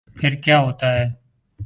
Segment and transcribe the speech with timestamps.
[0.15, 1.05] پھر کیا ہوتا ہے۔